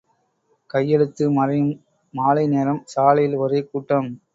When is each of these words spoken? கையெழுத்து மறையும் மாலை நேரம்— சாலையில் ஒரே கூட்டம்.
கையெழுத்து 0.69 1.25
மறையும் 1.31 1.71
மாலை 2.13 2.45
நேரம்— 2.47 2.83
சாலையில் 2.93 3.37
ஒரே 3.37 3.61
கூட்டம். 3.65 4.11